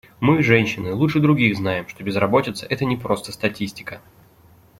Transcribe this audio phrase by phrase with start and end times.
[0.19, 4.01] Мы, женщины, лучше других знаем, что безработица— это не просто статистика.